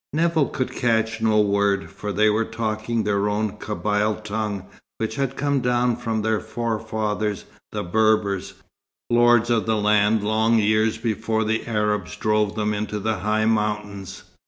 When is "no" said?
1.21-1.39